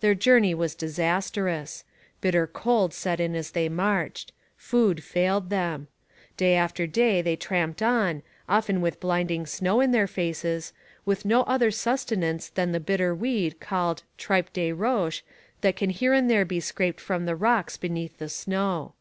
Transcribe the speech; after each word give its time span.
Their 0.00 0.14
journey 0.14 0.54
was 0.54 0.74
disastrous. 0.74 1.84
Bitter 2.22 2.46
cold 2.46 2.94
set 2.94 3.20
in 3.20 3.34
as 3.34 3.50
they 3.50 3.68
marched. 3.68 4.32
Food 4.56 5.04
failed 5.04 5.50
them. 5.50 5.88
Day 6.38 6.54
after 6.54 6.86
day 6.86 7.20
they 7.20 7.36
tramped 7.36 7.82
on, 7.82 8.22
often 8.48 8.80
with 8.80 8.98
blinding 8.98 9.44
snow 9.44 9.82
in 9.82 9.92
their 9.92 10.06
faces, 10.06 10.72
with 11.04 11.26
no 11.26 11.42
other 11.42 11.70
sustenance 11.70 12.48
than 12.48 12.72
the 12.72 12.80
bitter 12.80 13.14
weed 13.14 13.60
called 13.60 14.04
tripe 14.16 14.54
de 14.54 14.72
roche 14.72 15.20
that 15.60 15.76
can 15.76 15.90
here 15.90 16.14
and 16.14 16.30
there 16.30 16.46
be 16.46 16.60
scraped 16.60 16.98
from 16.98 17.26
the 17.26 17.36
rocks 17.36 17.76
beneath 17.76 18.16
the 18.16 18.30
snow. 18.30 18.94